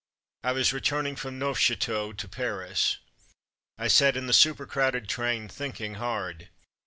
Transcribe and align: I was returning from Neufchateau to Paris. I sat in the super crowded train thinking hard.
I 0.43 0.53
was 0.53 0.73
returning 0.73 1.15
from 1.15 1.37
Neufchateau 1.37 2.13
to 2.13 2.27
Paris. 2.27 2.97
I 3.77 3.87
sat 3.87 4.17
in 4.17 4.25
the 4.25 4.33
super 4.33 4.65
crowded 4.65 5.07
train 5.07 5.47
thinking 5.47 5.93
hard. 6.01 6.49